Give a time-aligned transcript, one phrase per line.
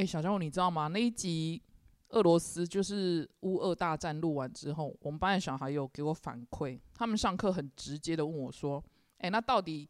[0.00, 0.86] 哎，小家伙，你知道吗？
[0.88, 1.60] 那一集
[2.08, 8.82] 俄罗斯就是乌俄大战录完之后，我们班的小孩有给我反馈，他们上课很直接的问我说
[9.20, 9.86] ：“哎，那到底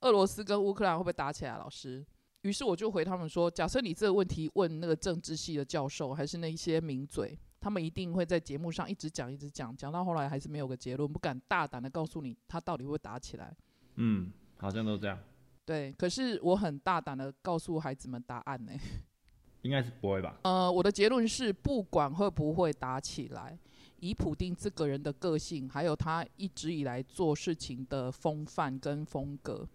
[0.00, 2.02] 俄罗斯跟乌克兰会不会打起来？”老师，
[2.40, 13.54] 于是我就回他们说：“假设你这个问题问那个政治系的教授，还是那一些名嘴，他们一定会在节目上一直讲，一直讲，讲到后来还是没有个结论，不敢大胆的告诉你他到底会打起来。”
[13.96, 15.18] 嗯，好像都这样。
[15.66, 18.72] 对，可是我很大胆的告诉孩子们答案呢。
[19.62, 20.38] 应该是不会吧？
[20.42, 23.58] 呃，我的结论是，不管会不会打起来，
[23.98, 29.68] 以普丁这个人的个性，还有他一直以来做事情的风范跟风格，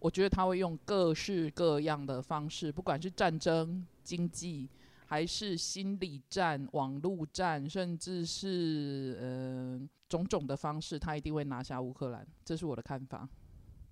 [0.00, 4.68] 我觉得他会用各式各样的方式，不管是战争、经济，
[5.06, 12.26] 还是心理战、网络战，甚至是呃种种的方式，他一定会拿下乌克兰。
[12.44, 13.28] 这是我的看法。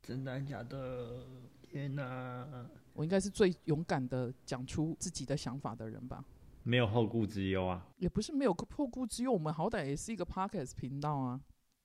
[0.03, 1.23] 真的假的？
[1.71, 2.67] 天哪！
[2.95, 6.25] 我应该是最勇敢的讲出自己的想法的人吧？
[6.63, 7.87] 没有后顾之忧啊？
[7.99, 11.41] 也不是没有后顾之忧，我们好歹也是一个 podcast 频道啊，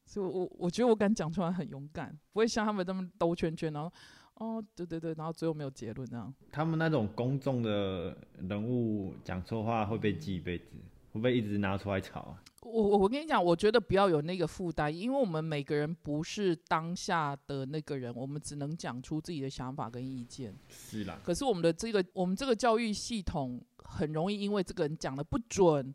[0.05, 3.91] 所以我我觉得我敢讲出来很勇敢，不会像他们这么兜圈圈，然后
[4.35, 6.33] 哦，对对对，然后最后没有结论那样。
[6.51, 10.65] 他们那种公众的人物讲错话会被记一辈子，
[11.11, 12.43] 会不会一直拿出来吵啊？
[12.63, 20.55] 我我我跟你讲，我觉得不要有那个负担，因为我们每个人不是当下的那个人，我们只能讲出自己的想法跟意见。
[20.69, 21.19] 是啦。
[21.23, 25.93] 可是我们的这个我们这个教育系统很容易因为这个人讲的不准，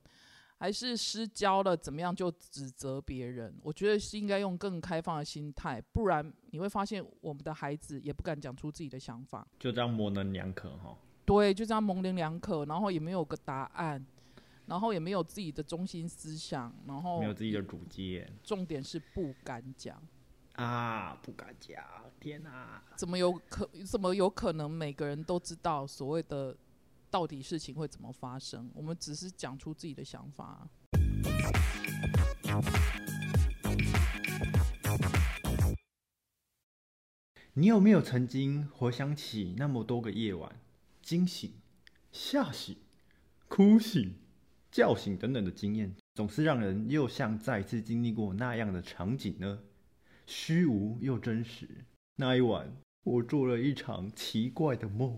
[0.59, 3.55] 还是失焦了怎么样就指责别人。
[3.63, 10.97] 我觉得是应该用更开放的心态，不然你会发现我们的孩子也不敢讲出自己的想法，就这样模棱两可哈。
[11.25, 14.05] 对，就这样模棱两可，然后也没有个答案。
[14.69, 20.01] 然后也没有自己的中心思想，然后没有自己的主见，重点是不敢讲
[20.57, 21.83] 啊，不敢讲，
[22.21, 22.83] 天哪！
[22.95, 26.55] 怎么有可怎么有可能每个人都知道所谓的
[27.11, 28.71] 到底事情会怎么发生？
[28.75, 30.69] 我们只是讲出自己的想法。
[37.55, 40.61] 你有没有曾经回想起那么多个夜晚，
[41.01, 41.55] 惊醒、
[42.12, 42.77] 吓醒、
[43.49, 44.15] 哭醒？
[44.71, 49.59] 叫醒等等的经验，总是让人又像再次经历过那样的场景呢？
[50.27, 51.67] 虚无又真实。
[52.17, 52.71] 那一晚，
[53.05, 55.17] 我做了一场奇怪的梦。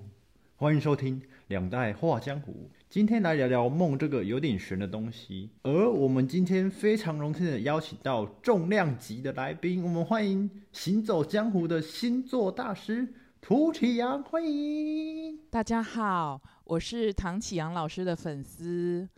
[0.55, 5.51] 欢迎收听《两代画江湖》，今天来聊聊梦这个有点玄的东西。
[5.63, 13.09] 而我们今天非常荣幸的邀请到重量级的来宾，我们欢迎行走江湖的星座大师
[13.41, 19.09] 涂启阳，欢迎大家好，我是唐启阳老师的粉丝。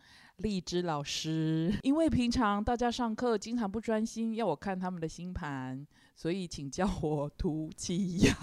[0.42, 5.86] 荔枝老师， 因为平常大家上课经常不专心，要我看他们的星盘，
[6.16, 8.34] 所以请叫我涂七阳。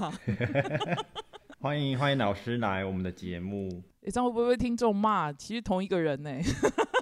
[1.60, 3.84] 欢迎欢迎老师来我们的节目。
[4.00, 5.32] 你这样会不会被听众骂？
[5.34, 6.32] 其实同一个人呢。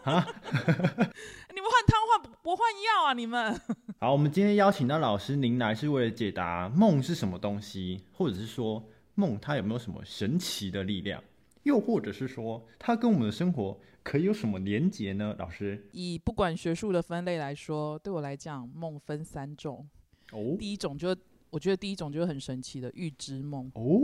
[0.03, 0.25] 啊？
[1.53, 3.13] 你们换汤换不换药啊？
[3.13, 3.55] 你们？
[3.99, 8.83] 好，我们今天邀请到老师您来，是为了解答梦是什么东西，或者是说
[9.13, 11.23] 梦它有没有什么神奇的力量？
[11.63, 15.35] 又或者是说，它跟我们的生活可以有什么连结呢？
[15.37, 19.85] 老师，以不管学术的分类来说，对我来讲，梦分三种。
[20.31, 21.13] 哦，第一种就
[21.49, 23.69] 我觉得第一种就是很神奇的预知梦。
[23.75, 23.99] 哦，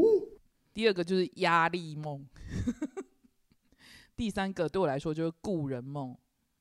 [0.74, 2.28] 第二个就是压力梦。
[4.18, 6.14] 第三个对我来说就是故人梦。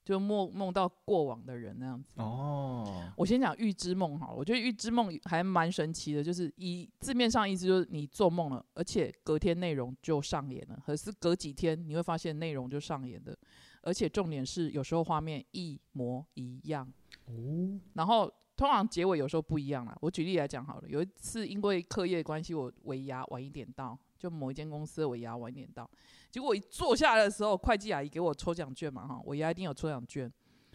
[0.04, 3.10] 就梦梦到过往的人那样子哦。
[3.16, 13.36] 我先讲预知梦好了，我觉得预知梦还蛮神奇的，就是以字面上意思就是你做梦了，而且隔天内容就上演了，可是隔几天你会发现内容就上演的，
[13.82, 16.90] 而且重点是有时候画面一模一样
[17.26, 17.80] 哦。
[17.94, 19.96] 然后通常结尾有时候不一样啦。
[20.00, 23.98] 我举例来讲好了，有一次因为课业关系，我尾牙晚一点到。
[24.22, 25.91] 就某一间公司的尾牙晚点到，
[26.31, 30.33] 结果我一坐下来的时候，会计阿姨给我抽奖券嘛，哈，尾牙一定有抽奖券。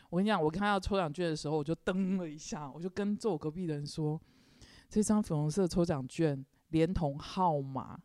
[0.09, 4.21] 我跟你讲，我看到抽奖券的时候，我就噔了一下，我就跟坐我隔壁的人说
[4.89, 7.97] ：“这张粉红色抽奖券连同号码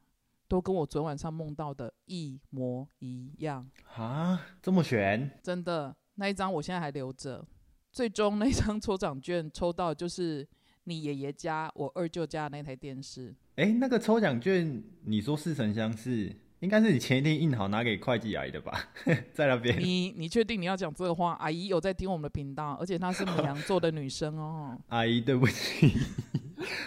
[0.47, 5.29] 都跟我昨晚上梦到的一模一样啊，这么悬？
[5.43, 7.45] 真的，那一张我现在还留着。
[7.91, 10.49] 最终那张抽奖券抽到就是
[10.85, 18.89] 你爷爷家我二舅家那台电视。”哎，那个抽奖券，你说似曾相识，应该是你前一天印好拿给会计阿姨的吧？
[19.35, 19.79] 在那边。
[19.79, 21.35] 你你确定你要讲这个话？
[21.35, 24.79] 阿姨有在听我们的频道，而且她是母羊座的女生哦。
[24.89, 25.93] 阿姨，对不起，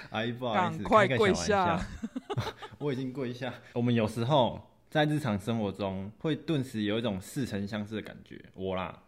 [0.09, 1.80] 阿姨不好意思，赶快跪下。
[2.80, 3.53] 我已经跪下。
[3.74, 4.59] 我们有时候
[4.89, 9.03] 在日常生活中会顿时有一种似曾相识的感觉，我啦，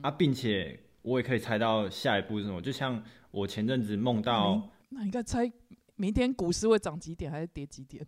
[0.00, 2.60] 啊，并且我也可以猜到下一步是什么。
[2.60, 5.52] 就像我前阵子梦到，那应该猜。
[5.96, 8.04] 明天股市会涨几点还是跌几点？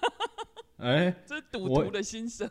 [0.76, 2.46] 哎， 这是赌徒的心声。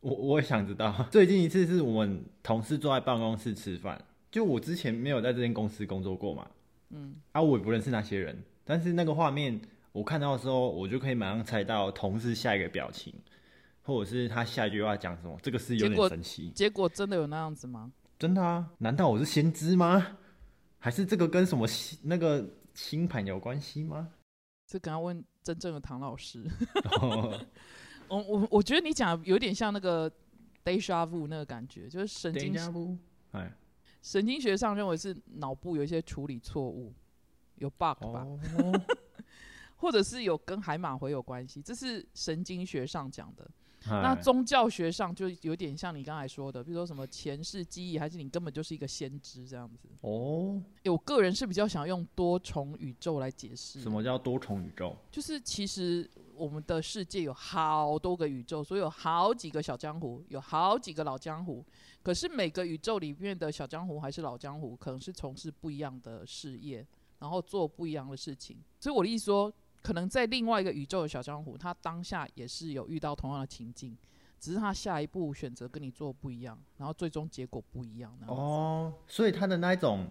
[0.00, 0.94] 我我也想知道。
[1.10, 3.98] 最近一次是我们同事坐在办公室吃饭，
[4.30, 6.46] 就我之前没有在这间公司工作过嘛，
[6.90, 9.58] 嗯，啊，我也不认识那些人，但是那个画面
[9.92, 13.14] 我看到的时候，我就可以马上猜到同事下一个表情，
[13.80, 15.38] 或者是他下一句话讲什么。
[15.42, 16.50] 这个是有点神奇。
[16.50, 17.90] 结果真的有那样子吗？
[18.24, 18.72] 真的啊？
[18.78, 20.16] 难道我是先知吗？
[20.78, 21.68] 还是这个跟什么
[22.04, 22.42] 那个
[22.72, 24.14] 星盘有关系吗？
[24.66, 26.42] 这刚刚问真正的唐老师。
[28.08, 30.10] 我我我觉得你讲有点像那个
[30.64, 32.98] deja vu 那个感觉，就是神经
[33.32, 33.52] 哎，
[34.00, 36.94] 神经学上认为是脑部有一些处理错误，
[37.56, 38.26] 有 bug 吧，
[39.76, 43.46] 或者是有跟海马回有关系，这是神经学上讲的。
[43.86, 49.88] 那宗教学上就有点像你刚才说的，比如说什么前世记忆，还是你根本就是一个先知这样子。
[50.00, 53.80] 哦，我个人是比较想用多重宇宙来解释。
[53.80, 54.94] 什么叫多重宇宙？
[55.10, 61.64] 就是其实我们的世界有好多个宇宙，所以有好几个小江湖，有好几个老江湖。
[62.02, 66.86] 可是每个宇宙里面的小江湖还是老江湖，可能是从事不一样的事业，
[67.18, 68.56] 然后做不一样的事情。
[68.80, 69.52] 所以我的意思说。
[69.84, 73.94] 可能在另外一个宇宙的小江湖，他当下也是有遇到同样的情境，
[74.40, 78.10] 只是他下一步选择跟你做不一样，然后最终结果不一样。
[78.26, 80.08] 哦，所以他的那一种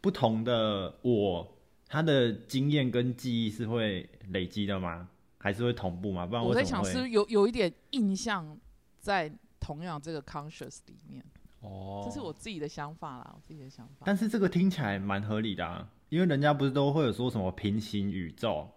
[0.00, 5.08] 不同的我，他的经验跟记忆是会累积的吗？
[5.38, 6.26] 还是会同步吗？
[6.26, 8.58] 不然我在想是有有一点印象
[8.98, 11.24] 在同样这个 conscious 里面。
[11.60, 14.02] 哦，这是我自己的想法啦，我自己的想法。
[14.04, 18.68] 但是这个听起来蛮合理的啊，因为人家不是都会有说什么平行宇宙。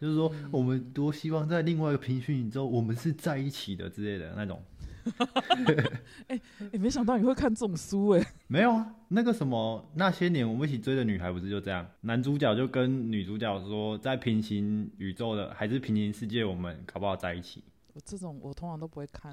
[0.00, 4.62] 就是说，我们多希望在另外一个平行宇宙，我们是在一起的之类的那种。
[6.28, 6.38] 哎
[6.70, 8.26] 哎，没想到你会看这种书哎。
[8.46, 11.86] 没有啊，那个什么那些年我们一起追的女孩不是就这样？
[12.02, 17.64] 男主角就跟女主角说，在平行宇宙的还是平行世界，我们搞不好在一起。
[17.94, 19.32] 我这种我通常都不会看，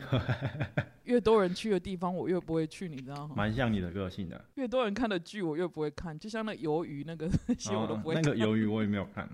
[1.03, 3.35] 越多人去的地方我越不会去，你知道吗？
[3.35, 4.43] 蛮像你的个性的。
[4.55, 7.29] 越多人看的剧我越不会看，就像那鱿鱼那个
[7.59, 8.15] 些我都不会。
[8.15, 9.29] 那个鱿鱼我也没有看。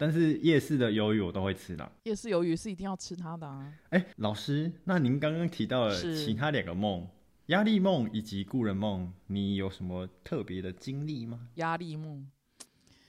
[0.00, 1.90] 但是夜市的鱿鱼我都会吃的。
[2.04, 3.74] 夜市鱿鱼是一定要吃它的啊！
[3.90, 7.04] 哎，老师，那您刚刚提到了其他两个梦，
[7.46, 11.48] 压力梦以及故人梦，你有什么特别的经历吗？
[11.56, 12.30] 压力梦，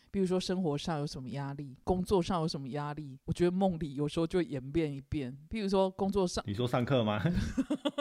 [0.10, 5.38] 比如说生活上有什么压力，工作上有什么压力，我觉得梦里有时候就演变一变。
[5.48, 7.22] 比如说工作上，你说上课吗？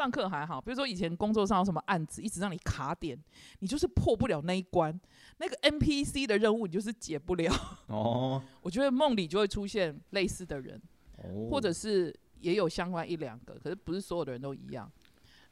[0.00, 3.18] 上课还好，比如说以前工作上有什么案子一直让你卡点，
[3.58, 4.98] 你就是破不了那一关，
[5.36, 7.52] 那个 NPC 的任务你就是解不了。
[7.88, 10.80] 哦， 我觉得梦里就会出现类似的人，
[11.50, 14.90] 或者是也有相关一两个，可是不是所有的人都一样。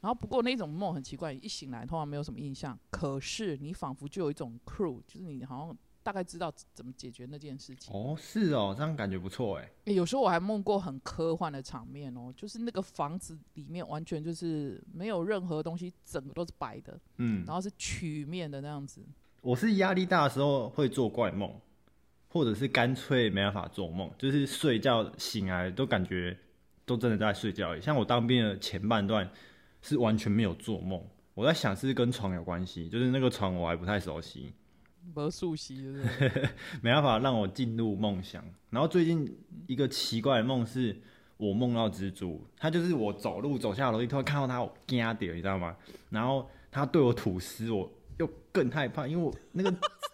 [0.01, 5.77] 然后不过那种梦很奇怪，一醒来通常没有什么印象，可是你仿佛就有一种 crew，就是你好像。
[6.09, 9.69] 大概知道怎么解决那件事情哦，是哦，这样感觉不错哎。
[9.83, 19.05] 有时候我还梦过很科幻的场面哦，就是那个房子里面完全就是没有任何东西，整个都是白的，嗯，然后是曲面的那样子。
[19.41, 21.53] 我是压力大的时候会做怪梦，
[22.29, 26.35] 或者是干脆没办法做梦，就是睡觉醒来都感觉
[26.85, 27.79] 都真的在睡觉。
[27.79, 29.29] 像我当兵的前半段
[29.83, 30.99] 是完全没有做梦，
[31.35, 34.51] 我在想是跟床有关系，就是那个床我还不太熟悉。
[35.13, 35.75] 不熟悉，
[36.81, 38.43] 没办法让我进入梦想。
[38.69, 39.27] 然后最近
[39.67, 40.95] 一个奇怪的梦是，
[41.37, 45.75] 我梦到蜘蛛，它就是我走路走下楼梯，突然看到它，我惊掉，你知道吗？
[46.09, 49.73] 然后它对我吐丝，我又更害怕，因为我那个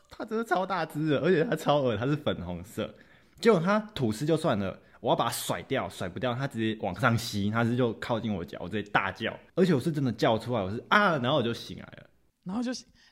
[0.10, 2.94] 它真的超大只的，而且它超恶，它是粉红色。
[3.40, 12.10] 结果它吐丝就算了，我要把它甩掉，甩不掉，它直接往上吸，它是就靠近我脚，我直接大叫，而且我是真的叫出来，我是啊，然后我就醒来了，
[12.44, 12.72] 然后就。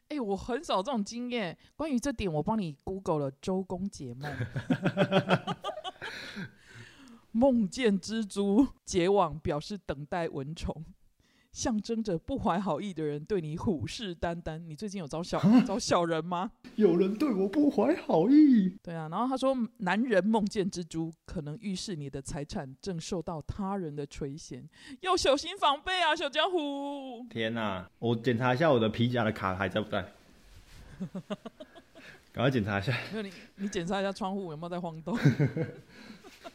[0.10, 1.58] 哎，我很少这种经验。
[1.76, 4.32] 关于这点，我帮你 Google 了周公解梦，
[7.32, 10.86] 梦见蜘蛛结网，表示等待蚊虫。
[11.54, 14.58] 象征着不怀好意的人对你虎视眈眈。
[14.58, 16.52] 你最近有招小招小人吗？
[16.76, 18.76] 有人对我不怀好意。
[18.82, 24.64] 对啊，然后他说，男人梦见蜘蛛，可能预示你的财产正受到他人的垂涎，
[25.02, 27.26] 要小心防备啊，小江湖。
[27.30, 30.06] 天哪，我检查一下我的皮夹的卡还在不在？
[32.34, 32.92] 赶快检查一下。
[33.12, 35.16] 没有你，你检查一下窗户有没有在晃动。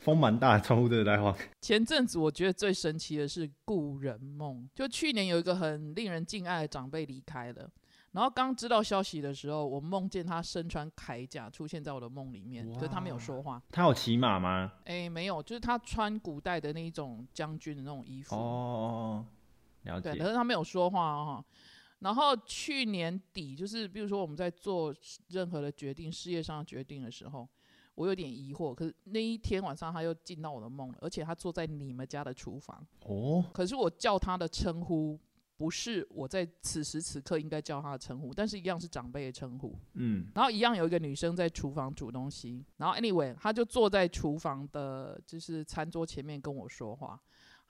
[0.09, 1.37] 风蛮大，窗户都在晃。
[1.61, 7.71] 前阵子我觉得最神奇的是故人梦，就去年有一个很令人敬爱的长辈离开了，
[8.13, 13.63] 然后刚知道消息的时候，我梦见他身穿铠甲出现在我的梦里面，可是他没有说话。
[13.71, 14.73] 他有骑马吗？
[14.87, 18.35] 哎，没有，就是他穿古代的那一种将军的那种衣服。
[18.35, 19.27] 哦，
[19.83, 20.15] 了解。
[20.15, 21.45] 对，可是他没有说话哈。
[21.99, 24.95] 然后去年底，就是比如说我们在做
[25.29, 27.47] 任何的决定，事业上的决定的时候。
[27.99, 28.73] 我有点疑惑。
[28.73, 32.87] 可是那一天晚上他又进到我的梦了，而且他坐在你们家的厨房。
[33.07, 33.45] 哦。
[33.53, 35.19] 可是我叫他的称呼
[35.57, 39.77] 不是我在此时此刻应该叫他的称呼，但是一样是长辈的称呼。
[39.95, 40.31] 嗯。
[40.35, 47.21] 然后一样有一个女生在厨房煮东西，然后 anyway 他就坐在厨房的，就是餐桌前面跟我说话。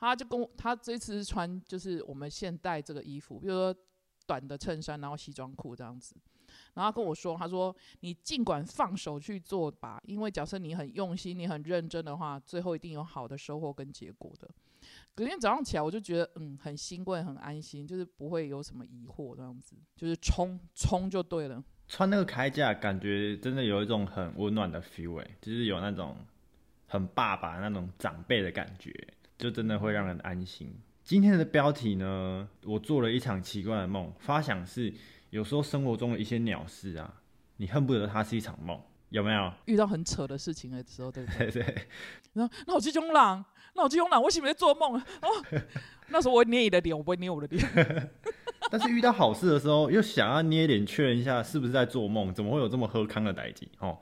[0.00, 3.74] 他就跟我，他这次是穿就是我们现代这个衣服，比如说
[4.26, 6.14] 短的衬衫，然后西装裤这样子。
[6.74, 14.48] 然后跟我说，他说你尽管放手去做吧，因为假设你很用心，你很认真的话，最后一定有好的收获跟结果的。
[15.14, 21.62] 隔天早上起来，我就觉得嗯很欣慰，很安心，就是不会有什么疑惑这样子，就是冲冲就对了。
[21.86, 26.16] 穿那个铠甲，感觉真的有一种很温暖的 feel，就是有那种
[26.86, 28.92] 很爸爸那种长辈的感觉。
[29.38, 30.68] 就真的会让人安心。
[31.04, 34.92] 今天的标题呢，我做了一场奇怪的梦，发想是
[35.30, 37.12] 有时候生活中的一些鸟事啊，
[37.56, 38.80] 你恨不得它是一场梦，
[39.10, 39.52] 有没有？
[39.66, 41.50] 遇到很扯的事情的时候，对不对？
[41.50, 41.86] 对 对。
[42.32, 43.44] 然后，那我去中朗，
[43.74, 45.06] 那我去冲浪，我是不是在做梦啊？
[45.22, 45.28] 哦，
[46.08, 48.10] 那时候我捏你的脸，我不会捏我的脸。
[48.70, 53.98] 但是遇到好事的时候，又想要捏脸确认一下是不是在做梦，怎么会有这么喝康的代际哦？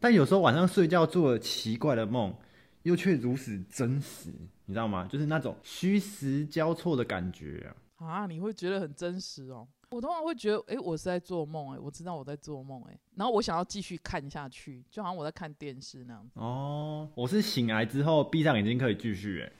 [0.00, 2.34] 但有时候晚上睡觉做了奇怪的梦，
[2.82, 4.30] 又却如此真实。
[4.66, 5.06] 你知道吗？
[5.10, 7.76] 就是那种虚实交错的感觉啊！
[8.06, 9.66] 啊，你会觉得很真实哦。
[9.90, 16.30] 我通常会觉得，哎，我是在做梦，哎，我知道我在做梦，哎，然后我想要继续看下去，就好像我在看电视那样。
[16.34, 19.52] 哦，我是醒来之后闭上眼睛可以继续，哎，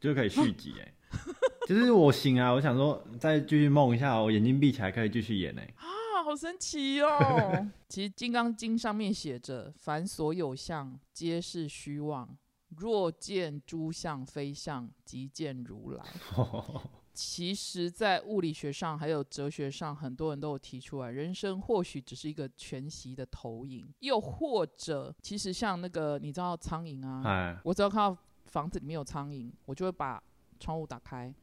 [0.00, 0.94] 就可以续集，哎，
[1.68, 7.68] 就是我醒来，我想说再继续梦一下，我眼睛闭起来可以继续演，哎，啊，好神奇哦！
[7.88, 12.36] 其实《金刚经》上面写着：“凡所有相，皆是虚妄。”
[12.78, 16.04] 若见诸相非相，即见如来。
[17.14, 28.16] 其实，在物理学上还有哲学上，很多人都有提出来，人生或许只是一个全息的投影，又或者，其实像那个你知道苍蝇啊，我只要看到
[28.46, 30.22] 房子里面有苍蝇，我就会把
[30.58, 31.34] 窗户打开，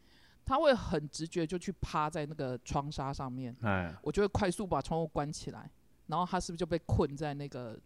[0.43, 3.55] 它会很直觉就去趴在那个窗纱上面，
[4.01, 5.69] 我就会快速把窗户关起来，
[6.07, 7.79] 然后它是不是就被困在那个？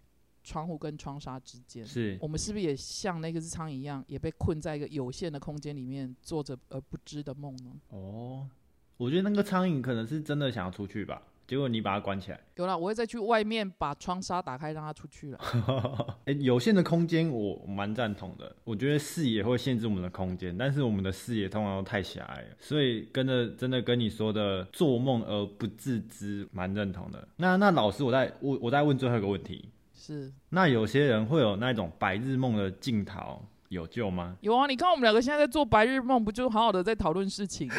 [0.43, 7.71] 窗户跟窗纱之间，是我们是不是也像那个只苍蝇一样，也被困在一个有限的空间里面，做着而不知的梦呢？
[7.89, 8.47] 哦，
[8.97, 12.39] 我觉得那个苍蝇可能是真的想要出去吧，结果你把它关起来。
[12.55, 15.39] 有了，我会再去外面把窗纱打开，让它出去了。
[16.25, 27.27] 哎，有限的空间我蛮赞同的，我觉得视野会限制我们的空间，但是我们的视野通常都太狭隘了，所以跟着真的跟你说的做梦而不自知，蛮认同的。
[27.37, 29.69] 那那老师，我再我我再问最后一个问题。
[30.05, 34.35] 是，那有些人会有那种白日梦的镜头，有救吗？
[34.41, 37.71] 有啊，你看我们两个现在在做白日梦，不就好好的在讨论事情？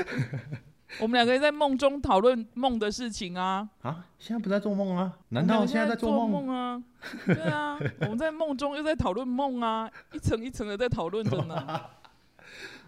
[1.00, 3.68] 我们两个人在梦中讨论梦的事情啊！
[3.82, 5.12] 啊，现在不在做梦啊？
[5.28, 6.82] 难道现在在做梦啊？
[7.26, 11.80] 对啊，我们在梦中又在讨论梦啊，一层一层的在讨论着呢。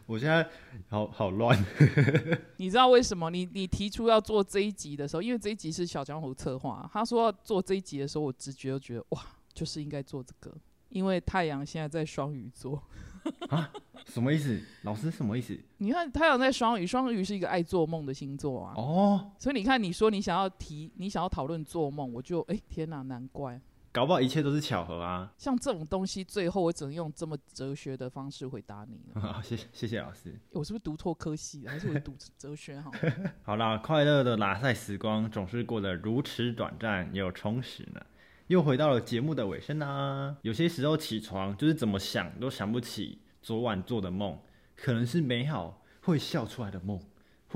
[0.06, 0.48] 我现在
[0.88, 1.58] 好好乱，
[2.58, 3.28] 你知道为什么？
[3.28, 9.20] 你你提出要做这一集的时候，因为这一集是小江湖策划，他说要做这一集的时候，我直觉就觉得哇，
[9.52, 10.56] 就是应该做这个，
[10.90, 12.80] 因为太阳现在在双鱼座
[13.50, 13.68] 啊，
[14.06, 14.60] 什么意思？
[14.82, 15.58] 老师什么意思？
[15.78, 23.60] 你看太阳在双鱼，双鱼是一个爱做梦的星座啊，哦，所以你看你说你想要提，你想要讨论做梦，我就哎天哪，难怪。
[23.96, 25.32] 搞不好一切都是巧合啊！
[25.38, 29.40] 像这种东西，最后我只能用这么哲学的方式回答你了。
[29.42, 30.38] 谢谢谢老师。
[30.52, 32.78] 我是不是读错科系，还是我读哲学？
[32.78, 32.90] 哈。
[33.42, 38.02] 好啦，快乐的拉塞时光总是过得如此短暂又充实呢。
[38.48, 40.36] 又回到了节目的尾声啦。
[40.42, 44.38] 有些时候起床就是怎么想都想不起昨晚做的梦，
[44.76, 47.00] 可能是美好会笑出来的梦。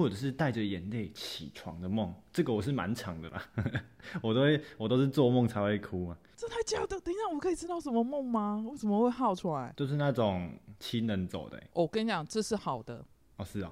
[0.01, 3.43] 或者是带着眼泪起床的梦，这个我是蛮长的啦，
[4.23, 6.17] 我都会，我都是做梦才会哭啊。
[6.35, 6.99] 真的假的？
[7.01, 8.65] 等一下，我可以知道什么梦吗？
[8.71, 9.75] 为什么会耗出来？
[9.77, 11.63] 就是那种亲人走的。
[11.75, 13.05] 我跟你讲，这是好的。
[13.37, 13.71] 哦，是啊，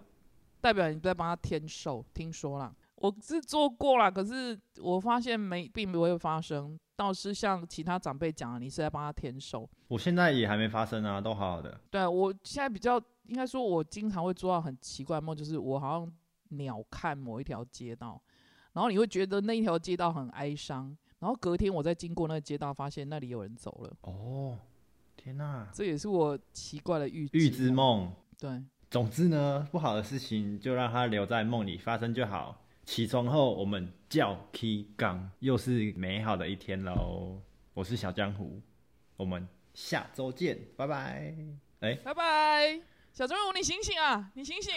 [0.60, 2.04] 代表你在帮他添寿。
[2.12, 6.78] 听说啦，我是做过了，可是我发现没，并不会发生。
[6.98, 9.66] 倒是像其他长辈讲，你是在帮他添寿。
[9.86, 11.80] 我现在也还没发生啊，都好好的。
[11.88, 13.00] 对，我现在比较。
[13.28, 16.12] 应该说，我经常会做到很奇怪梦，就是我好像
[16.56, 18.18] 鸟看某一条街道，
[18.72, 23.94] 然后你会觉得那一条街道很哀伤，然后隔天我再经过那个街道，发现那里有人走了。
[24.00, 24.58] 哦，
[25.14, 25.68] 天哪！
[25.74, 28.10] 这也是我奇怪的预预知梦。
[28.38, 32.64] 对，总之呢，不好的事情就让它留在梦里发生就好。
[32.86, 37.40] 起床后我们叫 K 杠，又是美好的一天喽。
[37.74, 38.60] 我是小江湖，
[39.16, 41.34] 我们下周见，拜拜。
[41.80, 42.80] 哎，拜拜。
[43.12, 44.30] 小江湖，你醒醒啊！
[44.34, 44.72] 你醒醒，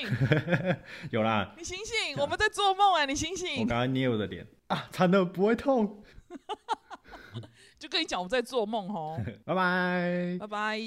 [1.12, 1.54] 有啦！
[1.58, 3.06] 你醒醒，我们在做梦哎！
[3.06, 3.62] 你醒醒！
[3.62, 6.04] 我刚刚捏我的脸啊，惨了，不会痛。
[7.80, 9.18] 就跟你讲我在做梦哦。
[9.46, 10.80] 拜拜，拜拜。